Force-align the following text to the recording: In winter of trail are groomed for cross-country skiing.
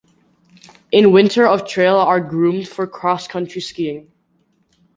In 0.91 1.11
winter 1.11 1.45
of 1.45 1.67
trail 1.67 1.95
are 1.95 2.19
groomed 2.19 2.67
for 2.67 2.87
cross-country 2.87 3.61
skiing. 3.61 4.11